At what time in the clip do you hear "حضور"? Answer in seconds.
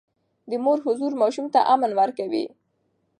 0.85-1.11